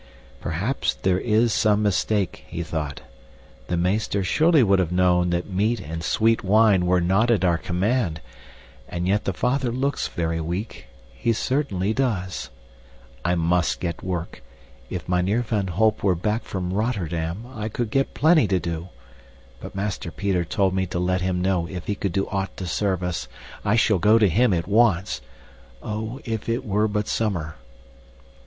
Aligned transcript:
Perhaps 0.39 0.95
there 1.03 1.19
is 1.19 1.53
some 1.53 1.83
mistake, 1.83 2.43
he 2.47 2.63
thought. 2.63 3.01
The 3.67 3.77
meester 3.77 4.23
surely 4.23 4.63
would 4.63 4.79
have 4.79 4.91
known 4.91 5.29
that 5.29 5.47
meat 5.47 5.79
and 5.79 6.03
sweet 6.03 6.43
wine 6.43 6.87
were 6.87 6.99
not 6.99 7.29
at 7.29 7.45
our 7.45 7.59
command; 7.59 8.19
and 8.89 9.07
yet 9.07 9.25
the 9.25 9.31
father 9.33 9.71
looks 9.71 10.07
very 10.07 10.41
weak 10.41 10.87
he 11.13 11.33
certainly 11.33 11.93
does. 11.93 12.49
I 13.23 13.35
MUST 13.35 13.79
get 13.79 14.01
work. 14.01 14.41
If 14.89 15.07
Mynheer 15.07 15.43
van 15.43 15.67
Holp 15.67 16.01
were 16.01 16.15
back 16.15 16.45
from 16.45 16.73
Rotterdam, 16.73 17.45
I 17.53 17.69
could 17.69 17.91
get 17.91 18.15
plenty 18.15 18.47
to 18.47 18.59
do. 18.59 18.89
But 19.59 19.75
Master 19.75 20.09
Peter 20.09 20.43
told 20.43 20.73
me 20.73 20.87
to 20.87 20.97
let 20.97 21.21
him 21.21 21.43
know 21.43 21.67
if 21.67 21.85
he 21.85 21.93
could 21.93 22.11
do 22.11 22.27
aught 22.29 22.57
to 22.57 22.65
serve 22.65 23.03
us. 23.03 23.27
I 23.63 23.75
shall 23.75 23.99
go 23.99 24.17
to 24.17 24.27
him 24.27 24.51
at 24.51 24.65
once. 24.67 25.21
Oh, 25.83 26.19
if 26.25 26.49
it 26.49 26.65
were 26.65 26.87
but 26.87 27.07
summer! 27.07 27.57